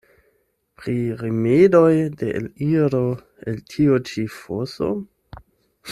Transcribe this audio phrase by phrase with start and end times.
[0.79, 1.91] Pri rimedoj
[2.21, 3.03] de eliro
[3.53, 4.93] el tiu ĉi foso?